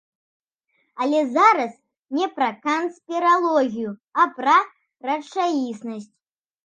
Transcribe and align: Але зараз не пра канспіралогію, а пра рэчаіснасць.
Але 1.03 1.19
зараз 1.35 1.75
не 2.19 2.25
пра 2.39 2.47
канспіралогію, 2.65 3.91
а 4.25 4.29
пра 4.39 4.57
рэчаіснасць. 5.11 6.13